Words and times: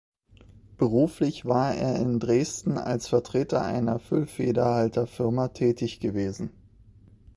Beruflich 0.77 1.45
war 1.45 1.75
er 1.75 1.95
in 1.97 2.19
Dresden 2.19 2.79
als 2.79 3.07
Vertreter 3.07 3.61
einer 3.63 3.99
Füllfederhalter-Firma 3.99 5.49
tätig 5.49 5.99
gewesen. 5.99 6.49